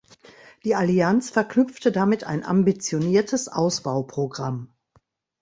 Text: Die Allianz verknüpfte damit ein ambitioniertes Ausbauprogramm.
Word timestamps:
Die 0.63 0.73
Allianz 0.73 1.29
verknüpfte 1.29 1.91
damit 1.91 2.23
ein 2.23 2.43
ambitioniertes 2.43 3.47
Ausbauprogramm. 3.47 4.73